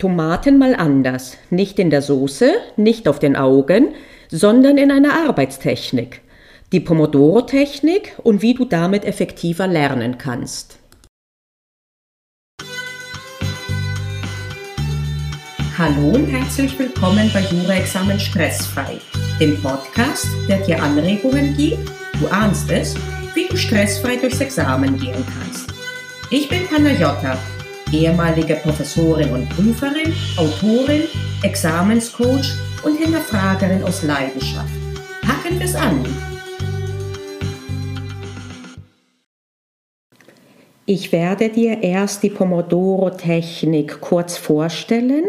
[0.00, 1.36] Tomaten mal anders.
[1.50, 3.88] Nicht in der Soße, nicht auf den Augen,
[4.30, 6.22] sondern in einer Arbeitstechnik.
[6.72, 10.78] Die Pomodoro-Technik und wie du damit effektiver lernen kannst.
[15.76, 18.98] Hallo und herzlich willkommen bei Jura-Examen Stressfrei,
[19.38, 22.94] dem Podcast, der dir Anregungen gibt, du ahnst es,
[23.34, 25.74] wie du stressfrei durchs Examen gehen kannst.
[26.30, 27.38] Ich bin Panayota
[27.92, 31.02] ehemalige Professorin und Prüferin, Autorin,
[31.42, 34.70] Examenscoach und Hinterfragerin aus Leidenschaft.
[35.22, 36.04] Packen wir es an!
[40.92, 45.24] Ich werde dir erst die Pomodoro-Technik kurz vorstellen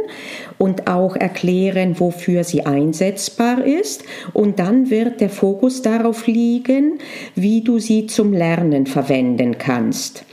[0.61, 4.03] und auch erklären, wofür sie einsetzbar ist.
[4.31, 6.99] Und dann wird der Fokus darauf liegen,
[7.33, 10.23] wie du sie zum Lernen verwenden kannst.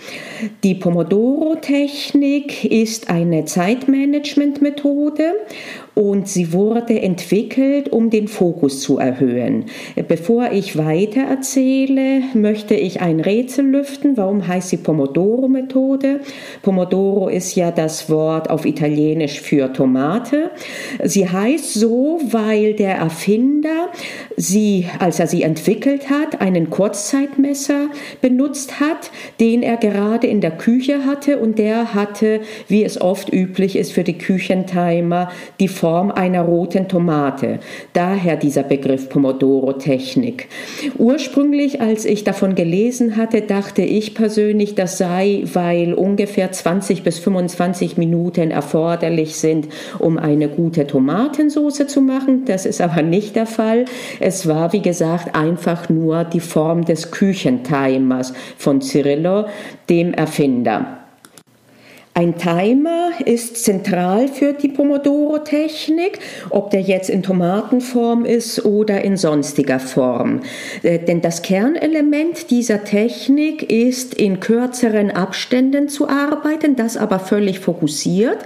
[0.63, 5.33] Die Pomodoro-Technik ist eine Zeitmanagement-Methode
[5.95, 9.65] und sie wurde entwickelt, um den Fokus zu erhöhen.
[10.07, 14.17] Bevor ich weiter erzähle, möchte ich ein Rätsel lüften.
[14.17, 16.20] Warum heißt sie Pomodoro-Methode?
[16.63, 20.17] Pomodoro ist ja das Wort auf Italienisch für Tomate.
[21.05, 23.88] Sie heißt so, weil der Erfinder
[24.36, 27.88] sie, als er sie entwickelt hat, einen Kurzzeitmesser
[28.20, 33.33] benutzt hat, den er gerade in der Küche hatte und der hatte, wie es oft
[33.33, 35.30] üblich ist für die Küchentimer,
[35.61, 37.61] die Form Form einer roten Tomate.
[37.92, 40.46] Daher dieser Begriff Pomodoro-Technik.
[40.96, 47.19] Ursprünglich, als ich davon gelesen hatte, dachte ich persönlich, das sei, weil ungefähr 20 bis
[47.19, 49.69] 25 Minuten erforderlich sind,
[50.01, 52.45] um eine gute Tomatensauce zu machen.
[52.45, 53.85] Das ist aber nicht der Fall.
[54.21, 59.47] Es war, wie gesagt, einfach nur die Form des Küchentimers von Cirillo,
[59.89, 60.98] dem Erfinder.
[62.19, 66.19] Ein Timer ist zentral für die Pomodoro-Technik,
[66.50, 70.41] ob der jetzt in Tomatenform ist oder in sonstiger Form.
[70.83, 77.61] Äh, denn das Kernelement dieser Technik ist, in kürzeren Abständen zu arbeiten, das aber völlig
[77.61, 78.39] fokussiert,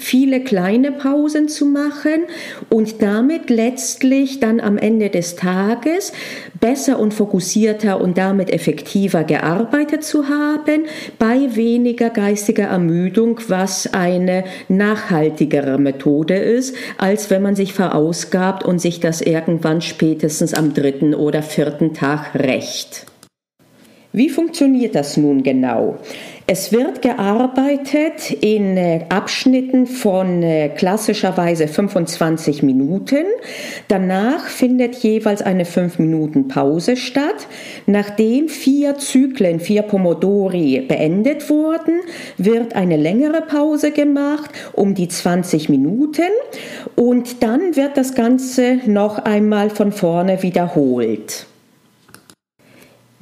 [0.00, 2.24] viele kleine Pausen zu machen
[2.68, 6.12] und damit letztlich dann am Ende des Tages
[6.58, 10.86] besser und fokussierter und damit effektiver gearbeitet zu haben,
[11.20, 18.64] bei weniger geistiger Ermüdung Bildung, was eine nachhaltigere Methode ist, als wenn man sich verausgabt
[18.64, 23.09] und sich das irgendwann spätestens am dritten oder vierten Tag rächt.
[24.12, 25.98] Wie funktioniert das nun genau?
[26.48, 33.24] Es wird gearbeitet in äh, Abschnitten von äh, klassischerweise 25 Minuten.
[33.86, 37.46] Danach findet jeweils eine 5 Minuten Pause statt.
[37.86, 42.00] Nachdem vier Zyklen, vier Pomodori beendet wurden,
[42.36, 46.32] wird eine längere Pause gemacht um die 20 Minuten
[46.96, 51.46] und dann wird das Ganze noch einmal von vorne wiederholt.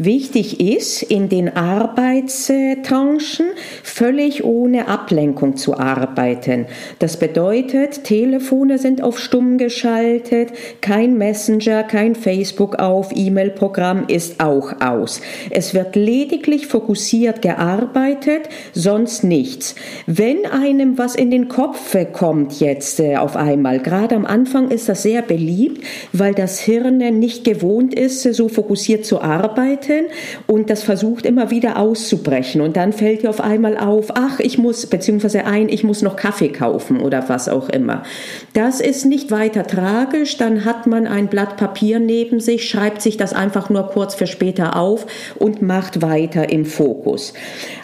[0.00, 3.47] Wichtig ist, in den Arbeitstranchen
[3.82, 6.66] völlig ohne Ablenkung zu arbeiten.
[7.00, 10.50] Das bedeutet, Telefone sind auf stumm geschaltet,
[10.82, 15.20] kein Messenger, kein Facebook auf, E-Mail-Programm ist auch aus.
[15.50, 18.42] Es wird lediglich fokussiert gearbeitet,
[18.75, 19.75] sonst nichts.
[20.06, 24.88] Wenn einem was in den Kopf kommt jetzt äh, auf einmal, gerade am Anfang ist
[24.88, 30.06] das sehr beliebt, weil das Hirn nicht gewohnt ist, so fokussiert zu arbeiten arbeiten
[30.47, 32.60] und das versucht immer wieder auszubrechen.
[32.60, 36.16] Und dann fällt dir auf einmal auf, ach, ich muss, beziehungsweise ein, ich muss noch
[36.16, 38.03] Kaffee kaufen oder was auch immer.
[38.53, 40.37] Das ist nicht weiter tragisch.
[40.37, 44.27] Dann hat man ein Blatt Papier neben sich, schreibt sich das einfach nur kurz für
[44.27, 45.06] später auf
[45.37, 47.34] und macht weiter im Fokus.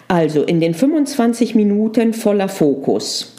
[0.07, 3.31] Also in den 25 Minuten voller Fokus.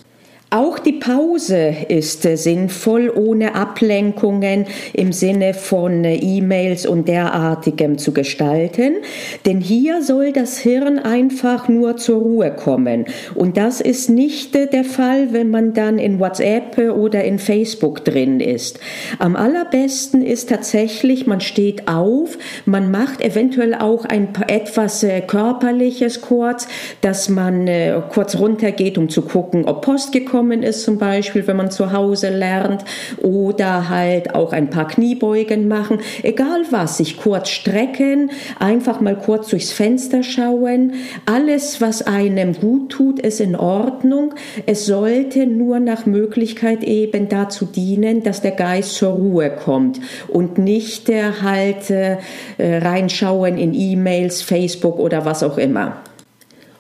[0.51, 7.99] Auch die Pause ist äh, sinnvoll, ohne Ablenkungen im Sinne von äh, E-Mails und derartigem
[7.99, 8.99] zu gestalten,
[9.45, 13.07] denn hier soll das Hirn einfach nur zur Ruhe kommen.
[13.35, 18.05] Und das ist nicht äh, der Fall, wenn man dann in WhatsApp oder in Facebook
[18.05, 18.79] drin ist.
[19.19, 26.69] Am allerbesten ist tatsächlich, man steht auf, man macht eventuell auch ein etwas körperliches kurz,
[27.01, 27.69] dass man
[28.11, 31.93] kurz runtergeht, um zu gucken, ob Post gekommen gekommen ist, zum Beispiel, wenn man zu
[31.93, 32.85] Hause lernt,
[33.23, 39.49] oder halt auch ein paar Kniebeugen machen, egal was, sich kurz strecken, einfach mal kurz
[39.49, 40.93] durchs Fenster schauen.
[41.25, 44.35] Alles, was einem gut tut, ist in Ordnung.
[44.67, 50.59] Es sollte nur nach Möglichkeit eben dazu dienen, dass der Geist zur Ruhe kommt und
[50.59, 52.19] nicht der halt äh,
[52.59, 56.03] reinschauen in E-Mails, Facebook oder was auch immer.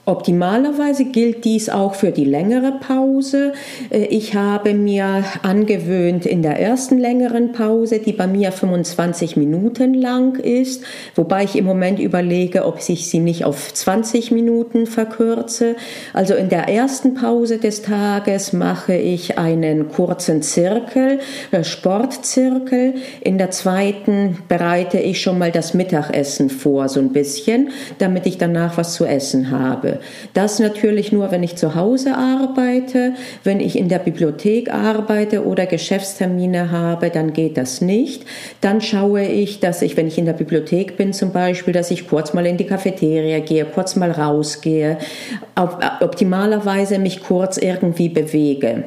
[0.08, 3.54] Optimalerweise gilt dies auch für die längere Pause.
[3.90, 9.94] Äh, ich habe mir angewöhnt, in der ersten längeren Pause, die bei mir 25 Minuten
[9.94, 10.84] lang ist,
[11.16, 15.74] wobei ich im Moment überlege, ob ich sie nicht auf 20 Minuten verkürze.
[16.12, 21.18] Also in der ersten Pause des Tages mache ich einen kurzen Zirkel,
[21.50, 22.94] äh, Sportzirkel.
[23.22, 28.38] In der zweiten bereite ich schon mal das Mittagessen vor, so ein bisschen, damit ich
[28.38, 29.95] danach was zu essen habe.
[30.34, 33.14] Das natürlich nur, wenn ich zu Hause arbeite.
[33.44, 38.24] Wenn ich in der Bibliothek arbeite oder Geschäftstermine habe, dann geht das nicht.
[38.60, 42.08] Dann schaue ich, dass ich, wenn ich in der Bibliothek bin zum Beispiel, dass ich
[42.08, 44.98] kurz mal in die Cafeteria gehe, kurz mal rausgehe,
[46.00, 48.84] optimalerweise mich kurz irgendwie bewege.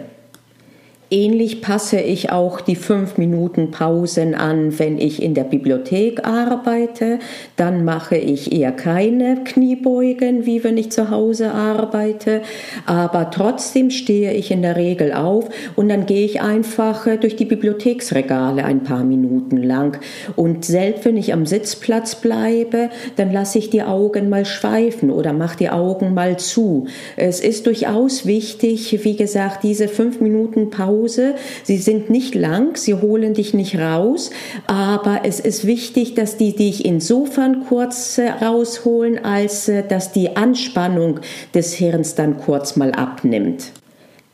[1.11, 7.17] Ähnlich passe ich auch die fünf Minuten Pausen an, wenn ich in der Bibliothek arbeite.
[7.55, 12.41] Dann mache ich eher keine Kniebeugen, wie wenn ich zu Hause arbeite.
[12.85, 17.35] Aber trotzdem stehe ich in der Regel auf und dann gehe ich einfach äh, durch
[17.35, 19.99] die Bibliotheksregale ein paar Minuten lang.
[20.35, 25.33] Und selbst wenn ich am Sitzplatz bleibe, dann lasse ich die Augen mal schweifen oder
[25.33, 26.85] mache die Augen mal zu.
[27.17, 31.35] Es ist durchaus wichtig, wie gesagt, diese fünf Minuten Pause Hause.
[31.63, 34.31] Sie sind nicht lang, sie holen dich nicht raus,
[34.67, 41.19] aber es ist wichtig, dass die dich insofern kurz rausholen, als äh, dass die Anspannung
[41.53, 43.71] des Hirns dann kurz mal abnimmt.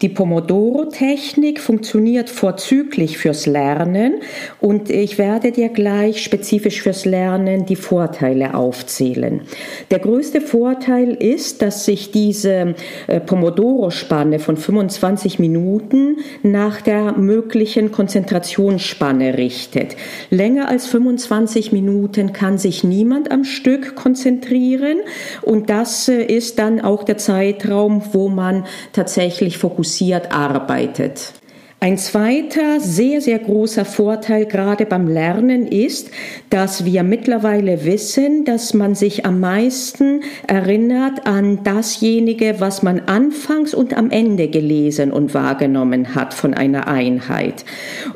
[0.01, 4.15] Die Pomodoro-Technik funktioniert vorzüglich fürs Lernen
[4.59, 9.43] und ich werde dir gleich spezifisch fürs Lernen die Vorteile aufzählen.
[9.91, 12.75] Der größte Vorteil ist, dass sich diese
[13.07, 19.95] äh, Pomodoro-Spanne von 25 Minuten nach der möglichen Konzentrationsspanne richtet.
[20.29, 24.97] Länger als 25 Minuten kann sich niemand am Stück konzentrieren
[25.41, 31.33] und das äh, ist dann auch der Zeitraum, wo man tatsächlich fokussiert fokussiert arbeitet.
[31.81, 36.09] Ein zweiter sehr, sehr großer Vorteil gerade beim Lernen ist,
[36.49, 43.73] dass wir mittlerweile wissen, dass man sich am meisten erinnert an dasjenige, was man anfangs
[43.73, 47.65] und am Ende gelesen und wahrgenommen hat von einer Einheit.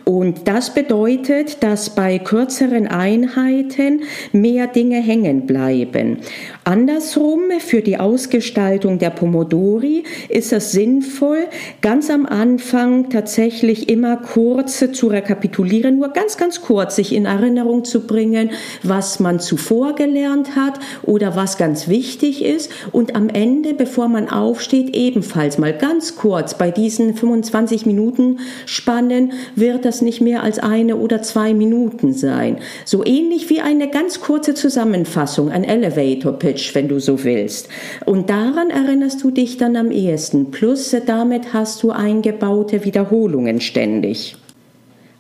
[0.06, 6.20] Und das bedeutet, dass bei kürzeren Einheiten mehr Dinge hängen bleiben.
[6.64, 11.48] Andersrum, für die Ausgestaltung der Pomodori ist es sinnvoll,
[11.82, 17.26] ganz am Anfang tatsächlich tatsächlich immer kurz zu rekapitulieren, nur ganz, ganz kurz sich in
[17.26, 18.52] Erinnerung zu bringen,
[18.84, 24.30] was man zuvor gelernt hat oder was ganz wichtig ist und am Ende, bevor man
[24.30, 28.38] aufsteht, ebenfalls mal ganz kurz bei diesen 25 Minuten
[28.68, 32.60] Spannen wird das nicht mehr als eine oder zwei Minuten sein.
[32.86, 37.68] So ähnlich wie eine ganz kurze Zusammenfassung, ein Elevator Pitch, wenn du so willst.
[38.06, 40.52] Und daran erinnerst du dich dann am ehesten.
[40.52, 44.36] Plus damit hast du eingebaute Wiederholungen Übungen ständig.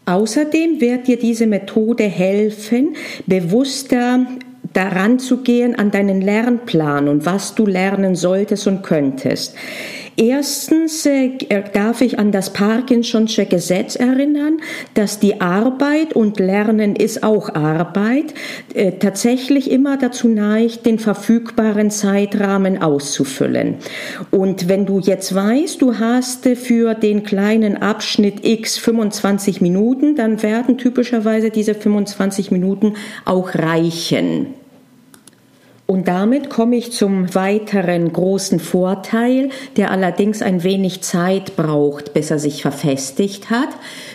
[0.05, 2.95] Außerdem wird dir diese Methode helfen,
[3.27, 4.25] bewusster
[4.73, 9.55] daran zu gehen an deinen Lernplan und was du lernen solltest und könntest.
[10.17, 11.37] Erstens äh,
[11.73, 14.59] darf ich an das Parkinson'sche Gesetz erinnern,
[14.93, 18.33] dass die Arbeit und Lernen ist auch Arbeit
[18.73, 23.75] äh, tatsächlich immer dazu neigt, den verfügbaren Zeitrahmen auszufüllen.
[24.31, 30.41] Und wenn du jetzt weißt, du hast für den kleinen Abschnitt X 25 Minuten, dann
[30.43, 32.95] werden typischerweise diese 25 Minuten
[33.25, 34.53] auch reichen.
[35.89, 42.29] Und damit komme ich zum weiteren großen Vorteil, der allerdings ein wenig Zeit braucht, bis
[42.29, 43.69] er sich verfestigt hat.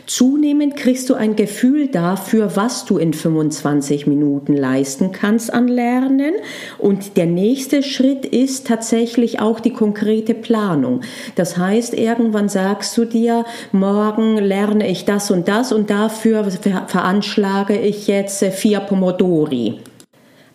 [0.06, 6.34] Zunehmend kriegst du ein Gefühl dafür, was du in 25 Minuten leisten kannst an Lernen.
[6.78, 11.00] Und der nächste Schritt ist tatsächlich auch die konkrete Planung.
[11.34, 16.44] Das heißt, irgendwann sagst du dir, morgen lerne ich das und das und dafür
[16.86, 19.80] veranschlage ich jetzt vier Pomodori.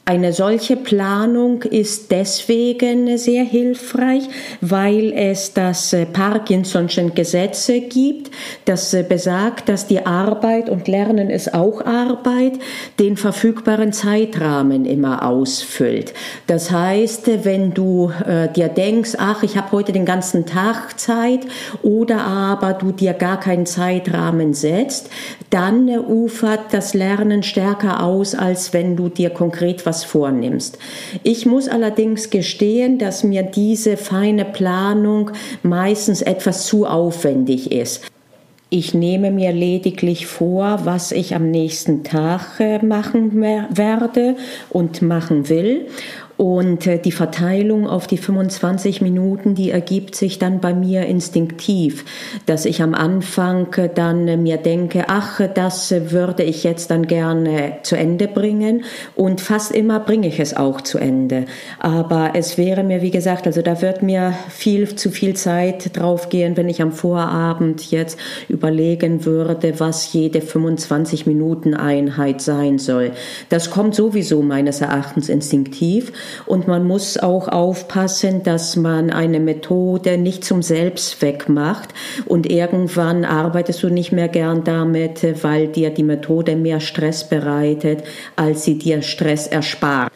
[0.09, 4.23] Eine solche Planung ist deswegen sehr hilfreich,
[4.59, 8.31] weil es das äh, Parkinson'sche Gesetz gibt,
[8.65, 12.53] das äh, besagt, dass die Arbeit und Lernen ist auch Arbeit,
[12.97, 16.15] den verfügbaren Zeitrahmen immer ausfüllt.
[16.47, 21.41] Das heißt, wenn du äh, dir denkst, ach, ich habe heute den ganzen Tag Zeit
[21.83, 25.11] oder aber du dir gar keinen Zeitrahmen setzt,
[25.51, 30.77] dann äh, ufert das Lernen stärker aus, als wenn du dir konkret was vornimmst.
[31.23, 35.31] Ich muss allerdings gestehen, dass mir diese feine Planung
[35.63, 38.03] meistens etwas zu aufwendig ist.
[38.71, 44.35] Ich nehme mir lediglich vor, was ich am nächsten Tag äh, machen werde
[44.69, 45.87] und machen will
[46.39, 52.05] Und äh, die Verteilung auf die 25 Minuten, die ergibt sich dann bei mir instinktiv,
[52.45, 57.97] dass ich am Anfang dann mir denke, ach, das würde ich jetzt dann gerne zu
[57.97, 58.85] Ende bringen.
[59.17, 61.43] Und fast immer bringe ich es auch zu Ende.
[61.77, 66.29] Aber es wäre mir, wie gesagt, also da wird mir viel zu viel Zeit drauf
[66.29, 68.17] gehen, wenn ich am Vorabend jetzt
[68.47, 73.11] überlegen würde, was jede 25 Minuten Einheit sein soll.
[73.49, 76.13] Das kommt sowieso meines Erachtens instinktiv
[76.45, 81.89] und man muss auch aufpassen, dass man eine Methode nicht zum Selbstzweck macht
[82.25, 88.03] und irgendwann arbeitest du nicht mehr gern damit, weil dir die Methode mehr Stress bereitet,
[88.35, 90.11] als sie dir Stress erspart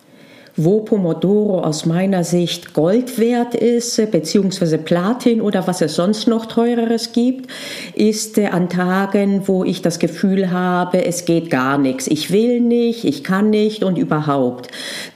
[0.56, 6.46] wo Pomodoro aus meiner Sicht Gold wert ist, beziehungsweise Platin oder was es sonst noch
[6.46, 7.50] teureres gibt,
[7.96, 12.08] ist äh, an Tagen, wo ich das Gefühl habe, es geht gar nichts.
[12.08, 14.68] Ich will nicht, ich kann nicht und überhaupt.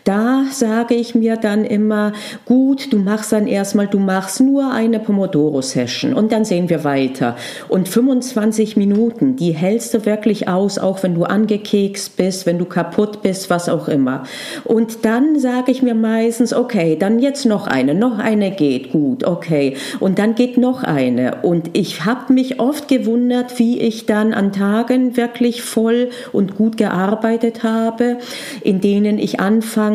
[0.08, 2.14] Da sage ich mir dann immer,
[2.46, 7.36] gut, du machst dann erstmal, du machst nur eine Pomodoro-Session und dann sehen wir weiter.
[7.68, 12.64] Und 25 Minuten, die hältst du wirklich aus, auch wenn du angekekst bist, wenn du
[12.64, 14.24] kaputt bist, was auch immer.
[14.64, 19.26] Und dann sage ich mir meistens, okay, dann jetzt noch eine, noch eine geht gut,
[19.26, 19.76] okay.
[20.00, 21.40] Und dann geht noch eine.
[21.42, 26.78] Und ich habe mich oft gewundert, wie ich dann an Tagen wirklich voll und gut
[26.78, 28.20] gearbeitet habe,
[28.64, 29.42] in denen ich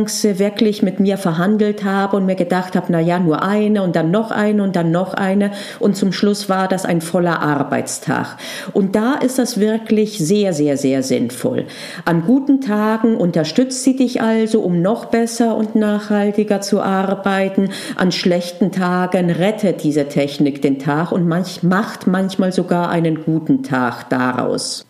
[0.02, 3.94] anfangs wirklich mit mir verhandelt habe und mir gedacht habe, na ja, nur eine und
[3.94, 5.52] dann noch eine und dann noch eine.
[5.78, 8.36] Und zum Schluss war das ein voller Arbeitstag.
[8.72, 11.66] Und da ist das wirklich sehr, sehr, sehr sinnvoll.
[12.04, 17.70] An guten Tagen unterstützt sie dich also, um noch besser und nachhaltiger zu arbeiten.
[17.96, 23.62] An schlechten Tagen rettet diese Technik den Tag und manch, macht manchmal sogar einen guten
[23.62, 24.84] Tag daraus.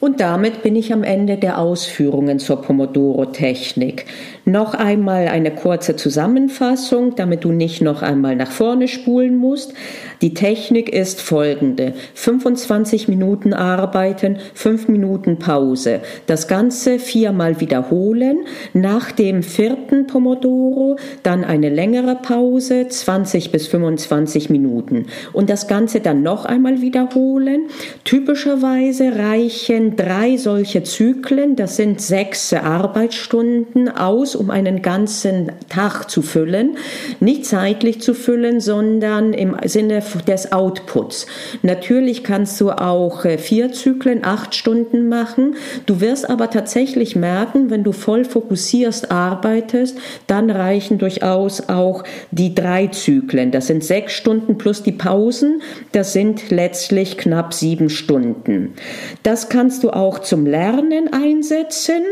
[0.00, 4.06] Und damit bin ich am Ende der Ausführungen zur Pomodoro-Technik.
[4.48, 9.74] Noch einmal eine kurze Zusammenfassung, damit du nicht noch einmal nach vorne spulen musst.
[10.22, 11.92] Die Technik ist folgende.
[12.14, 16.00] 25 Minuten arbeiten, 5 Minuten Pause.
[16.26, 18.46] Das Ganze viermal wiederholen.
[18.72, 25.08] Nach dem vierten Pomodoro dann eine längere Pause, 20 bis 25 Minuten.
[25.34, 27.66] Und das Ganze dann noch einmal wiederholen.
[28.04, 36.22] Typischerweise reichen drei solche Zyklen, das sind sechs Arbeitsstunden aus um einen ganzen Tag zu
[36.22, 36.76] füllen.
[37.20, 41.26] Nicht zeitlich zu füllen, sondern im Sinne des Outputs.
[41.62, 45.56] Natürlich kannst du auch äh, vier Zyklen, acht Stunden machen.
[45.86, 52.54] Du wirst aber tatsächlich merken, wenn du voll fokussierst arbeitest, dann reichen durchaus auch die
[52.54, 53.50] drei Zyklen.
[53.50, 55.62] Das sind sechs Stunden plus die Pausen.
[55.92, 58.74] Das sind letztlich knapp sieben Stunden.
[59.22, 62.02] Das kannst du auch zum Lernen einsetzen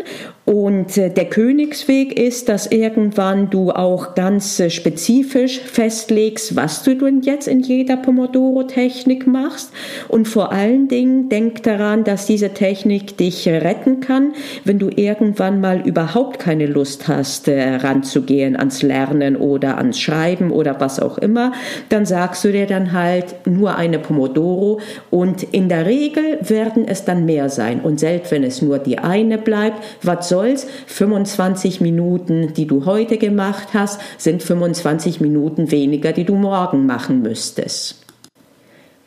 [0.47, 6.95] und äh, der Königsweg ist, dass irgendwann du auch ganz äh, spezifisch festlegst, was du
[6.95, 9.73] denn jetzt in jeder Pomodoro-Technik machst.
[10.07, 15.61] Und vor allen Dingen denk daran, dass diese Technik dich retten kann, wenn du irgendwann
[15.61, 21.19] mal überhaupt keine Lust hast, äh, ranzugehen ans Lernen oder ans Schreiben oder was auch
[21.19, 21.51] immer.
[21.89, 24.79] Dann sagst du dir dann halt nur eine Pomodoro
[25.11, 27.81] und in der Regel werden es dann mehr sein.
[27.81, 30.67] Und selbst wenn es nur die eine bleibt, was soll's?
[30.87, 37.23] 25 Minuten, die du heute gemacht hast, sind 25 Minuten weniger, die du morgen machen
[37.23, 38.05] müsstest.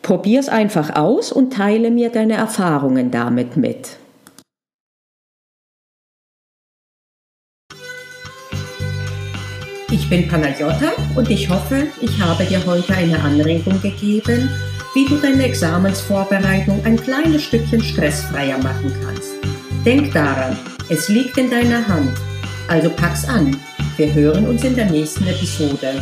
[0.02, 3.98] Probier's einfach aus und teile mir deine Erfahrungen damit mit.
[9.92, 14.50] Ich bin Panagiotta und ich hoffe, ich habe dir heute eine Anregung gegeben,
[14.96, 19.34] wie du deine Examensvorbereitung ein kleines Stückchen stressfreier machen kannst.
[19.86, 20.58] Denk daran,
[20.90, 22.18] es liegt in deiner Hand.
[22.68, 23.56] Also pack's an.
[23.98, 26.02] Wir hören uns in der nächsten Episode.